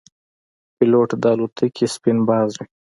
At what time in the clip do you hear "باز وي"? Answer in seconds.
2.29-2.65